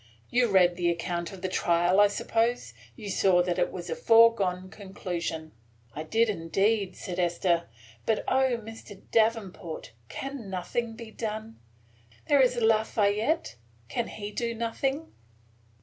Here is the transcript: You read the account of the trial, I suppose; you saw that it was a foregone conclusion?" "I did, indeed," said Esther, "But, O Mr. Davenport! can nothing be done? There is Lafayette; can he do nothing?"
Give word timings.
You 0.31 0.49
read 0.49 0.77
the 0.77 0.89
account 0.89 1.31
of 1.31 1.43
the 1.43 1.47
trial, 1.47 1.99
I 1.99 2.07
suppose; 2.07 2.73
you 2.95 3.07
saw 3.07 3.43
that 3.43 3.59
it 3.59 3.71
was 3.71 3.87
a 3.87 3.95
foregone 3.95 4.67
conclusion?" 4.71 5.51
"I 5.93 6.01
did, 6.01 6.27
indeed," 6.27 6.95
said 6.95 7.19
Esther, 7.19 7.69
"But, 8.07 8.23
O 8.27 8.57
Mr. 8.57 8.99
Davenport! 9.11 9.91
can 10.09 10.49
nothing 10.49 10.95
be 10.95 11.11
done? 11.11 11.59
There 12.27 12.41
is 12.41 12.55
Lafayette; 12.55 13.57
can 13.89 14.07
he 14.07 14.31
do 14.31 14.55
nothing?" 14.55 15.13